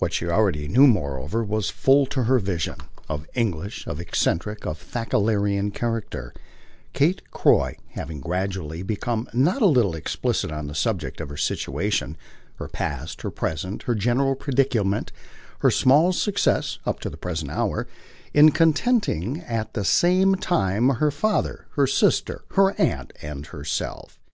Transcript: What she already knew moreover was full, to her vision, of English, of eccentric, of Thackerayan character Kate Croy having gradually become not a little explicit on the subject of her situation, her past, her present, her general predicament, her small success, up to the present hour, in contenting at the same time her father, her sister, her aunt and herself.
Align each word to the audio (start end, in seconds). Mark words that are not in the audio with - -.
What 0.00 0.12
she 0.12 0.28
already 0.28 0.68
knew 0.68 0.86
moreover 0.86 1.42
was 1.42 1.70
full, 1.70 2.04
to 2.08 2.24
her 2.24 2.38
vision, 2.38 2.76
of 3.08 3.26
English, 3.32 3.86
of 3.86 4.00
eccentric, 4.00 4.66
of 4.66 4.76
Thackerayan 4.76 5.70
character 5.70 6.34
Kate 6.92 7.22
Croy 7.30 7.78
having 7.92 8.20
gradually 8.20 8.82
become 8.82 9.30
not 9.32 9.62
a 9.62 9.66
little 9.66 9.94
explicit 9.94 10.52
on 10.52 10.66
the 10.66 10.74
subject 10.74 11.22
of 11.22 11.30
her 11.30 11.38
situation, 11.38 12.18
her 12.56 12.68
past, 12.68 13.22
her 13.22 13.30
present, 13.30 13.84
her 13.84 13.94
general 13.94 14.34
predicament, 14.34 15.10
her 15.60 15.70
small 15.70 16.12
success, 16.12 16.78
up 16.84 17.00
to 17.00 17.08
the 17.08 17.16
present 17.16 17.50
hour, 17.50 17.88
in 18.34 18.50
contenting 18.50 19.40
at 19.40 19.72
the 19.72 19.86
same 19.86 20.34
time 20.34 20.90
her 20.90 21.10
father, 21.10 21.64
her 21.76 21.86
sister, 21.86 22.44
her 22.56 22.72
aunt 22.78 23.14
and 23.22 23.46
herself. 23.46 24.20